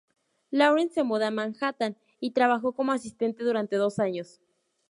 [0.49, 4.41] Lawrence, se muda a Manhattan y trabajó como asistente durante dos años.